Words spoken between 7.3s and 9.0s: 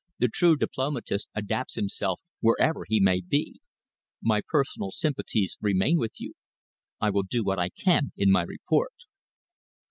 what I can in my report."